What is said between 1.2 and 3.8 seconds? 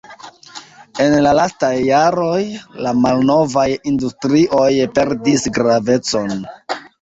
la lastaj jaroj la malnovaj